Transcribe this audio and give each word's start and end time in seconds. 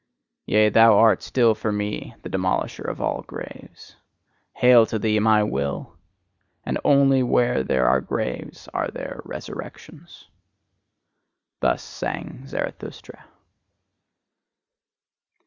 Yea, 0.47 0.67
thou 0.69 0.97
art 0.97 1.21
still 1.21 1.53
for 1.53 1.71
me 1.71 2.15
the 2.23 2.29
demolisher 2.31 2.83
of 2.83 2.99
all 2.99 3.21
graves: 3.21 3.97
Hail 4.53 4.87
to 4.87 4.97
thee, 4.97 5.19
my 5.19 5.43
Will! 5.43 5.95
And 6.65 6.79
only 6.83 7.21
where 7.21 7.61
there 7.63 7.85
are 7.85 8.01
graves 8.01 8.67
are 8.73 8.87
there 8.87 9.21
resurrections. 9.25 10.27
Thus 11.59 11.83
sang 11.83 12.47
Zarathustra. 12.47 13.25